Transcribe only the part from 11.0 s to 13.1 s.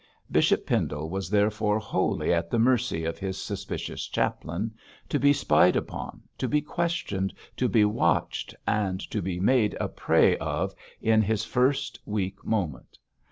in his first weak moment.